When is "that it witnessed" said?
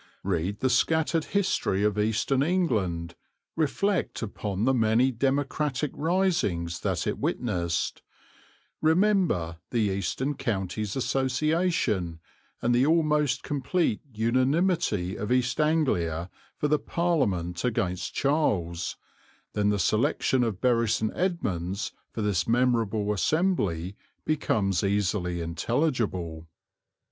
6.79-8.01